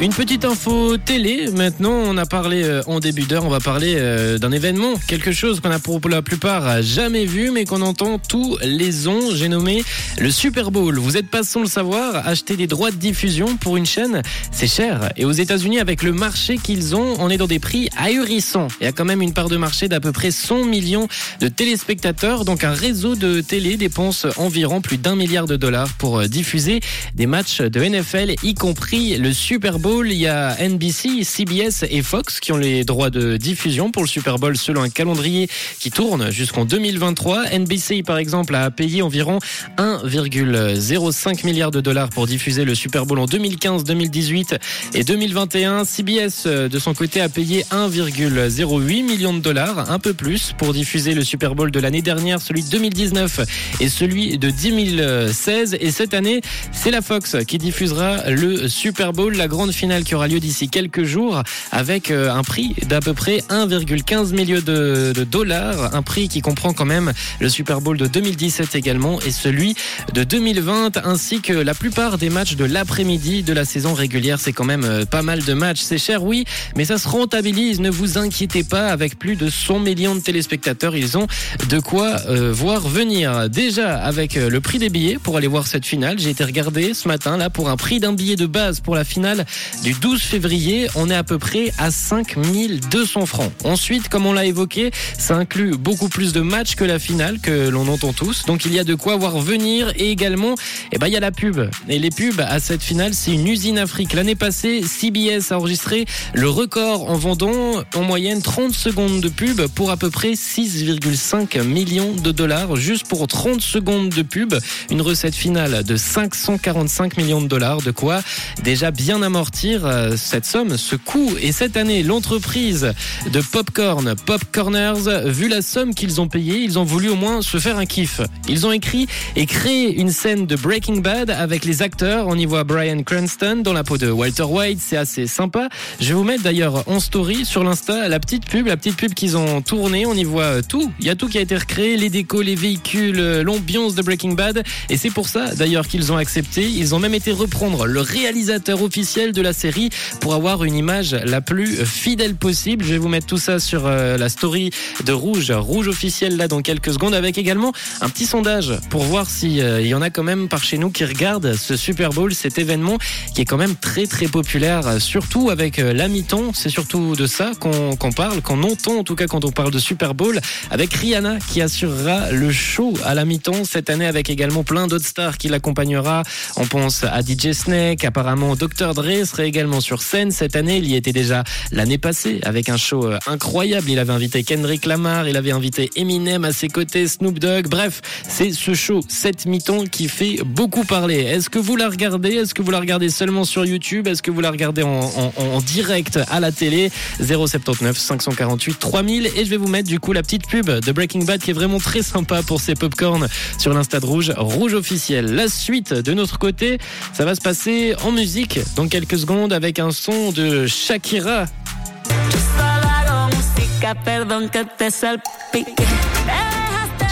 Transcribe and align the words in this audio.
Une 0.00 0.12
petite 0.12 0.44
info 0.44 0.98
télé. 0.98 1.48
Maintenant, 1.56 1.92
on 1.92 2.16
a 2.18 2.26
parlé 2.26 2.64
euh, 2.64 2.82
en 2.86 2.98
début 2.98 3.22
d'heure, 3.22 3.44
on 3.44 3.48
va 3.48 3.60
parler 3.60 3.94
euh, 3.96 4.38
d'un 4.38 4.50
événement, 4.50 4.94
quelque 5.06 5.32
chose 5.32 5.60
qu'on 5.60 5.70
a 5.70 5.78
pour 5.78 6.00
la 6.08 6.20
plupart 6.20 6.82
jamais 6.82 7.24
vu, 7.24 7.50
mais 7.50 7.64
qu'on 7.64 7.80
entend 7.80 8.18
tous 8.18 8.58
les 8.62 9.08
ans. 9.08 9.30
J'ai 9.34 9.48
nommé 9.48 9.84
le 10.18 10.30
Super 10.30 10.72
Bowl. 10.72 10.98
Vous 10.98 11.16
êtes 11.16 11.28
pas 11.28 11.44
sans 11.44 11.60
le 11.60 11.68
savoir, 11.68 12.26
acheter 12.26 12.56
des 12.56 12.66
droits 12.66 12.90
de 12.90 12.96
diffusion 12.96 13.56
pour 13.56 13.76
une 13.76 13.86
chaîne, 13.86 14.22
c'est 14.50 14.66
cher. 14.66 15.10
Et 15.16 15.24
aux 15.24 15.32
États-Unis, 15.32 15.78
avec 15.78 16.02
le 16.02 16.12
marché 16.12 16.58
qu'ils 16.58 16.96
ont, 16.96 17.14
on 17.20 17.30
est 17.30 17.38
dans 17.38 17.46
des 17.46 17.60
prix 17.60 17.88
ahurissants. 17.96 18.68
Il 18.80 18.84
y 18.84 18.88
a 18.88 18.92
quand 18.92 19.04
même 19.04 19.22
une 19.22 19.32
part 19.32 19.48
de 19.48 19.56
marché 19.56 19.88
d'à 19.88 20.00
peu 20.00 20.12
près 20.12 20.32
100 20.32 20.64
millions 20.64 21.08
de 21.40 21.48
téléspectateurs. 21.48 22.44
Donc 22.44 22.64
un 22.64 22.74
réseau 22.74 23.14
de 23.14 23.40
télé 23.40 23.76
dépense 23.76 24.26
environ 24.36 24.80
plus 24.80 24.98
d'un 24.98 25.14
milliard 25.14 25.46
de 25.46 25.56
dollars 25.56 25.92
pour 25.98 26.18
euh, 26.18 26.26
diffuser 26.26 26.80
des 27.14 27.26
matchs 27.26 27.60
de 27.60 27.80
NFL, 27.80 28.34
y 28.42 28.54
compris 28.54 29.16
le 29.16 29.32
Super 29.32 29.78
Bowl 29.78 29.93
il 30.02 30.14
y 30.14 30.26
a 30.26 30.56
NBC, 30.60 31.22
CBS 31.22 31.84
et 31.88 32.02
Fox 32.02 32.40
qui 32.40 32.52
ont 32.52 32.56
les 32.56 32.84
droits 32.84 33.10
de 33.10 33.36
diffusion 33.36 33.90
pour 33.90 34.02
le 34.02 34.08
Super 34.08 34.38
Bowl 34.38 34.56
selon 34.56 34.82
un 34.82 34.88
calendrier 34.88 35.48
qui 35.78 35.90
tourne 35.90 36.30
jusqu'en 36.30 36.64
2023. 36.64 37.50
NBC, 37.58 38.02
par 38.02 38.18
exemple, 38.18 38.54
a 38.56 38.70
payé 38.70 39.02
environ 39.02 39.38
1,05 39.78 41.46
milliard 41.46 41.70
de 41.70 41.80
dollars 41.80 42.08
pour 42.08 42.26
diffuser 42.26 42.64
le 42.64 42.74
Super 42.74 43.06
Bowl 43.06 43.18
en 43.20 43.26
2015, 43.26 43.84
2018 43.84 44.56
et 44.94 45.04
2021. 45.04 45.84
CBS, 45.84 46.46
de 46.46 46.78
son 46.78 46.94
côté, 46.94 47.20
a 47.20 47.28
payé 47.28 47.62
1,08 47.70 49.04
million 49.04 49.34
de 49.34 49.40
dollars, 49.40 49.90
un 49.90 49.98
peu 49.98 50.12
plus, 50.12 50.54
pour 50.58 50.72
diffuser 50.72 51.14
le 51.14 51.22
Super 51.22 51.54
Bowl 51.54 51.70
de 51.70 51.78
l'année 51.78 52.02
dernière, 52.02 52.40
celui 52.40 52.64
de 52.64 52.70
2019 52.70 53.40
et 53.80 53.88
celui 53.88 54.38
de 54.38 54.50
2016. 54.50 55.76
Et 55.78 55.90
cette 55.90 56.14
année, 56.14 56.40
c'est 56.72 56.90
la 56.90 57.02
Fox 57.02 57.36
qui 57.46 57.58
diffusera 57.58 58.30
le 58.30 58.68
Super 58.68 59.12
Bowl, 59.12 59.36
la 59.36 59.46
grande 59.46 59.72
finale 59.74 60.04
qui 60.04 60.14
aura 60.14 60.28
lieu 60.28 60.40
d'ici 60.40 60.68
quelques 60.68 61.04
jours 61.04 61.42
avec 61.72 62.10
euh, 62.10 62.32
un 62.32 62.42
prix 62.42 62.74
d'à 62.88 63.00
peu 63.00 63.14
près 63.14 63.38
1,15 63.50 64.32
million 64.34 64.60
de, 64.64 65.12
dollars, 65.24 65.94
un 65.94 66.02
prix 66.02 66.28
qui 66.28 66.40
comprend 66.40 66.72
quand 66.72 66.84
même 66.84 67.12
le 67.40 67.48
Super 67.48 67.80
Bowl 67.80 67.96
de 67.96 68.06
2017 68.06 68.74
également 68.74 69.20
et 69.20 69.30
celui 69.30 69.74
de 70.12 70.24
2020 70.24 70.98
ainsi 71.04 71.40
que 71.40 71.52
la 71.52 71.74
plupart 71.74 72.18
des 72.18 72.30
matchs 72.30 72.56
de 72.56 72.64
l'après-midi 72.64 73.42
de 73.42 73.52
la 73.52 73.64
saison 73.64 73.94
régulière. 73.94 74.38
C'est 74.40 74.52
quand 74.52 74.64
même 74.64 74.84
euh, 74.84 75.04
pas 75.04 75.22
mal 75.22 75.42
de 75.42 75.52
matchs. 75.52 75.80
C'est 75.80 75.98
cher, 75.98 76.22
oui, 76.22 76.44
mais 76.76 76.84
ça 76.84 76.98
se 76.98 77.08
rentabilise. 77.08 77.80
Ne 77.80 77.90
vous 77.90 78.18
inquiétez 78.18 78.64
pas. 78.64 78.88
Avec 78.88 79.18
plus 79.18 79.36
de 79.36 79.48
100 79.48 79.80
millions 79.80 80.14
de 80.14 80.20
téléspectateurs, 80.20 80.96
ils 80.96 81.18
ont 81.18 81.26
de 81.68 81.78
quoi 81.80 82.16
euh, 82.28 82.52
voir 82.52 82.86
venir. 82.88 83.48
Déjà 83.50 83.96
avec 83.96 84.34
le 84.34 84.60
prix 84.60 84.78
des 84.78 84.88
billets 84.88 85.18
pour 85.18 85.36
aller 85.36 85.46
voir 85.46 85.66
cette 85.66 85.86
finale, 85.86 86.18
j'ai 86.18 86.30
été 86.30 86.44
regardé 86.44 86.94
ce 86.94 87.08
matin 87.08 87.36
là 87.36 87.50
pour 87.50 87.68
un 87.70 87.76
prix 87.76 88.00
d'un 88.00 88.12
billet 88.12 88.36
de 88.36 88.46
base 88.46 88.80
pour 88.80 88.94
la 88.94 89.04
finale 89.04 89.44
du 89.82 89.92
12 89.92 90.20
février, 90.20 90.88
on 90.94 91.10
est 91.10 91.14
à 91.14 91.24
peu 91.24 91.38
près 91.38 91.72
à 91.78 91.90
5200 91.90 93.26
francs. 93.26 93.52
Ensuite, 93.64 94.08
comme 94.08 94.26
on 94.26 94.32
l'a 94.32 94.44
évoqué, 94.44 94.90
ça 95.18 95.36
inclut 95.36 95.76
beaucoup 95.76 96.08
plus 96.08 96.32
de 96.32 96.40
matchs 96.40 96.74
que 96.74 96.84
la 96.84 96.98
finale 96.98 97.38
que 97.40 97.68
l'on 97.68 97.88
entend 97.88 98.12
tous. 98.12 98.44
Donc 98.46 98.64
il 98.64 98.72
y 98.72 98.78
a 98.78 98.84
de 98.84 98.94
quoi 98.94 99.16
voir 99.16 99.38
venir 99.38 99.92
et 99.96 100.10
également, 100.10 100.54
eh 100.92 100.98
ben, 100.98 101.08
il 101.08 101.12
y 101.12 101.16
a 101.16 101.20
la 101.20 101.32
pub. 101.32 101.68
Et 101.88 101.98
les 101.98 102.10
pubs 102.10 102.40
à 102.40 102.60
cette 102.60 102.82
finale, 102.82 103.14
c'est 103.14 103.32
une 103.32 103.46
usine 103.46 103.78
Afrique. 103.78 104.12
L'année 104.12 104.34
passée, 104.34 104.82
CBS 104.82 105.52
a 105.52 105.58
enregistré 105.58 106.06
le 106.32 106.48
record 106.48 107.10
en 107.10 107.16
vendant 107.16 107.82
en 107.94 108.02
moyenne 108.02 108.42
30 108.42 108.72
secondes 108.72 109.20
de 109.20 109.28
pub 109.28 109.66
pour 109.74 109.90
à 109.90 109.96
peu 109.96 110.10
près 110.10 110.32
6,5 110.32 111.62
millions 111.62 112.12
de 112.12 112.32
dollars 112.32 112.76
juste 112.76 113.06
pour 113.06 113.26
30 113.26 113.60
secondes 113.60 114.08
de 114.08 114.22
pub. 114.22 114.54
Une 114.90 115.02
recette 115.02 115.34
finale 115.34 115.84
de 115.84 115.96
545 115.96 117.16
millions 117.16 117.42
de 117.42 117.48
dollars. 117.48 117.82
De 117.82 117.90
quoi 117.90 118.22
déjà 118.62 118.90
bien 118.90 119.22
amorti 119.22 119.53
euh, 119.64 120.16
cette 120.16 120.44
somme, 120.44 120.76
ce 120.76 120.96
coût. 120.96 121.30
Et 121.40 121.52
cette 121.52 121.76
année, 121.76 122.02
l'entreprise 122.02 122.92
de 123.30 123.40
Popcorn, 123.40 124.14
Popcorners, 124.26 125.26
vu 125.26 125.48
la 125.48 125.62
somme 125.62 125.94
qu'ils 125.94 126.20
ont 126.20 126.28
payée, 126.28 126.58
ils 126.58 126.78
ont 126.78 126.84
voulu 126.84 127.08
au 127.08 127.14
moins 127.14 127.40
se 127.40 127.58
faire 127.58 127.78
un 127.78 127.86
kiff. 127.86 128.20
Ils 128.48 128.66
ont 128.66 128.72
écrit 128.72 129.06
et 129.36 129.46
créé 129.46 129.94
une 129.94 130.10
scène 130.10 130.46
de 130.46 130.56
Breaking 130.56 130.96
Bad 130.96 131.30
avec 131.30 131.64
les 131.64 131.82
acteurs. 131.82 132.26
On 132.28 132.36
y 132.36 132.46
voit 132.46 132.64
Brian 132.64 133.02
Cranston 133.02 133.62
dans 133.64 133.72
la 133.72 133.84
peau 133.84 133.96
de 133.96 134.10
Walter 134.10 134.42
White. 134.42 134.80
C'est 134.82 134.96
assez 134.96 135.26
sympa. 135.26 135.68
Je 136.00 136.08
vais 136.08 136.14
vous 136.14 136.24
mettre 136.24 136.42
d'ailleurs 136.42 136.82
en 136.88 136.98
story 137.00 137.44
sur 137.44 137.62
l'Insta 137.64 138.08
la 138.08 138.18
petite 138.18 138.46
pub, 138.46 138.66
la 138.66 138.76
petite 138.76 138.96
pub 138.96 139.14
qu'ils 139.14 139.36
ont 139.36 139.62
tournée. 139.62 140.04
On 140.04 140.14
y 140.14 140.24
voit 140.24 140.62
tout. 140.62 140.92
Il 141.00 141.06
y 141.06 141.10
a 141.10 141.14
tout 141.14 141.28
qui 141.28 141.38
a 141.38 141.40
été 141.40 141.56
recréé, 141.56 141.96
les 141.96 142.10
décos, 142.10 142.42
les 142.42 142.56
véhicules, 142.56 143.40
l'ambiance 143.42 143.94
de 143.94 144.02
Breaking 144.02 144.32
Bad. 144.32 144.64
Et 144.90 144.96
c'est 144.96 145.10
pour 145.10 145.28
ça 145.28 145.54
d'ailleurs 145.54 145.86
qu'ils 145.86 146.12
ont 146.12 146.16
accepté. 146.16 146.68
Ils 146.68 146.94
ont 146.94 146.98
même 146.98 147.14
été 147.14 147.30
reprendre 147.30 147.86
le 147.86 148.00
réalisateur 148.00 148.82
officiel 148.82 149.32
de 149.32 149.43
la 149.44 149.52
série 149.52 149.90
pour 150.20 150.34
avoir 150.34 150.64
une 150.64 150.74
image 150.74 151.12
la 151.12 151.40
plus 151.40 151.84
fidèle 151.84 152.34
possible. 152.34 152.84
Je 152.84 152.92
vais 152.92 152.98
vous 152.98 153.08
mettre 153.08 153.26
tout 153.26 153.38
ça 153.38 153.60
sur 153.60 153.86
euh, 153.86 154.16
la 154.16 154.28
story 154.28 154.70
de 155.04 155.12
Rouge, 155.12 155.50
Rouge 155.52 155.88
officiel 155.88 156.36
là 156.36 156.48
dans 156.48 156.62
quelques 156.62 156.92
secondes, 156.94 157.14
avec 157.14 157.36
également 157.36 157.72
un 158.00 158.08
petit 158.08 158.24
sondage 158.26 158.72
pour 158.88 159.02
voir 159.02 159.28
s'il 159.28 159.60
euh, 159.60 159.82
y 159.82 159.94
en 159.94 160.00
a 160.00 160.10
quand 160.10 160.22
même 160.22 160.48
par 160.48 160.64
chez 160.64 160.78
nous 160.78 160.90
qui 160.90 161.04
regardent 161.04 161.54
ce 161.54 161.76
Super 161.76 162.10
Bowl, 162.10 162.34
cet 162.34 162.58
événement 162.58 162.98
qui 163.34 163.42
est 163.42 163.44
quand 163.44 163.58
même 163.58 163.76
très 163.76 164.06
très 164.06 164.28
populaire, 164.28 165.00
surtout 165.00 165.50
avec 165.50 165.78
euh, 165.78 165.92
la 165.92 166.08
mi-temps. 166.08 166.52
C'est 166.54 166.70
surtout 166.70 167.14
de 167.14 167.26
ça 167.26 167.52
qu'on 167.60 168.12
parle, 168.12 168.40
qu'on 168.40 168.62
entend 168.62 168.98
en 168.98 169.04
tout 169.04 169.14
cas 169.14 169.26
quand 169.26 169.44
on 169.44 169.52
parle 169.52 169.70
de 169.70 169.78
Super 169.78 170.14
Bowl, 170.14 170.40
avec 170.70 170.94
Rihanna 170.94 171.38
qui 171.48 171.60
assurera 171.60 172.32
le 172.32 172.50
show 172.50 172.94
à 173.04 173.14
la 173.14 173.26
mi-temps 173.26 173.64
cette 173.64 173.90
année, 173.90 174.06
avec 174.06 174.30
également 174.30 174.64
plein 174.64 174.86
d'autres 174.86 175.06
stars 175.06 175.36
qui 175.36 175.48
l'accompagnera. 175.48 176.22
On 176.56 176.66
pense 176.66 177.04
à 177.04 177.20
DJ 177.20 177.52
Snake, 177.52 178.04
apparemment 178.04 178.56
Dr 178.56 178.94
Dre 178.94 179.24
également 179.42 179.80
sur 179.80 180.02
scène 180.02 180.30
cette 180.30 180.56
année. 180.56 180.78
Il 180.78 180.86
y 180.86 180.94
était 180.94 181.12
déjà 181.12 181.44
l'année 181.72 181.98
passée 181.98 182.40
avec 182.42 182.68
un 182.68 182.76
show 182.76 183.06
euh, 183.06 183.18
incroyable. 183.26 183.90
Il 183.90 183.98
avait 183.98 184.12
invité 184.12 184.44
Kendrick 184.44 184.86
Lamar, 184.86 185.28
il 185.28 185.36
avait 185.36 185.50
invité 185.50 185.90
Eminem 185.96 186.44
à 186.44 186.52
ses 186.52 186.68
côtés, 186.68 187.08
Snoop 187.08 187.38
Dogg. 187.38 187.68
Bref, 187.68 188.00
c'est 188.28 188.52
ce 188.52 188.74
show, 188.74 189.00
cette 189.08 189.46
mi-temps 189.46 189.84
qui 189.90 190.08
fait 190.08 190.38
beaucoup 190.44 190.84
parler. 190.84 191.20
Est-ce 191.20 191.50
que 191.50 191.58
vous 191.58 191.76
la 191.76 191.88
regardez? 191.88 192.34
Est-ce 192.34 192.54
que 192.54 192.62
vous 192.62 192.70
la 192.70 192.80
regardez 192.80 193.10
seulement 193.10 193.44
sur 193.44 193.64
YouTube? 193.64 194.06
Est-ce 194.06 194.22
que 194.22 194.30
vous 194.30 194.40
la 194.40 194.50
regardez 194.50 194.82
en, 194.82 195.00
en 195.36 195.60
direct 195.60 196.18
à 196.30 196.40
la 196.40 196.52
télé? 196.52 196.90
079 197.20 197.96
548 197.96 198.78
3000 198.78 199.26
et 199.36 199.44
je 199.44 199.50
vais 199.50 199.56
vous 199.56 199.68
mettre 199.68 199.88
du 199.88 200.00
coup 200.00 200.12
la 200.12 200.22
petite 200.22 200.46
pub 200.46 200.70
de 200.70 200.92
Breaking 200.92 201.24
Bad 201.24 201.40
qui 201.40 201.50
est 201.50 201.54
vraiment 201.54 201.78
très 201.78 202.02
sympa 202.02 202.42
pour 202.42 202.60
ses 202.60 202.74
popcorn 202.74 203.26
sur 203.58 203.72
l'Insta 203.72 203.98
Rouge, 204.02 204.32
Rouge 204.36 204.74
officiel. 204.74 205.34
La 205.34 205.48
suite 205.48 205.92
de 205.92 206.12
notre 206.12 206.38
côté, 206.38 206.78
ça 207.12 207.24
va 207.24 207.34
se 207.34 207.40
passer 207.40 207.94
en 208.02 208.12
musique 208.12 208.60
dans 208.76 208.88
quelques 208.88 209.23
avec 209.52 209.78
un 209.78 209.90
son 209.90 210.32
de 210.32 210.66
Shakira. 210.66 211.46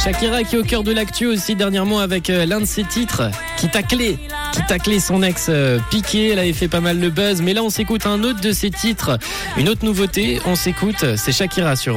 Shakira 0.03 0.43
qui 0.43 0.57
est 0.57 0.59
au 0.59 0.63
cœur 0.63 0.83
de 0.83 0.93
l'actu 0.93 1.27
aussi 1.27 1.55
dernièrement 1.55 2.01
avec 2.01 2.29
euh, 2.29 2.45
l'un 2.45 2.61
de 2.61 2.65
ses 2.67 2.85
titres 2.85 3.31
qui 3.57 3.69
taclait, 3.69 4.19
qui 4.53 4.63
taclait 4.69 4.99
son 4.99 5.23
ex 5.23 5.47
euh, 5.49 5.79
Piqué. 5.91 6.31
Elle 6.31 6.41
avait 6.41 6.53
fait 6.53 6.69
pas 6.69 6.81
mal 6.81 7.01
de 7.01 7.09
buzz, 7.09 7.41
mais 7.41 7.55
là 7.55 7.63
on 7.63 7.71
s'écoute 7.71 8.05
un 8.05 8.23
autre 8.25 8.41
de 8.41 8.53
ses 8.53 8.71
titres, 8.71 9.19
une 9.57 9.71
autre 9.71 9.85
nouveauté. 9.85 10.41
On 10.45 10.55
s'écoute, 10.55 11.17
c'est 11.17 11.33
Shakira 11.33 11.77
sur 11.77 11.97